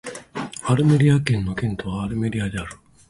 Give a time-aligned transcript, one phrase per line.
[0.63, 2.75] アルメリア県の県都はアルメリアである